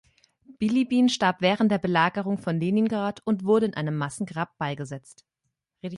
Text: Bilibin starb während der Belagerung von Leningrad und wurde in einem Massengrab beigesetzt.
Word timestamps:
Bilibin 0.57 1.09
starb 1.09 1.41
während 1.41 1.71
der 1.71 1.77
Belagerung 1.77 2.39
von 2.39 2.59
Leningrad 2.59 3.21
und 3.23 3.43
wurde 3.43 3.67
in 3.67 3.75
einem 3.75 3.95
Massengrab 3.97 4.57
beigesetzt. 4.57 5.25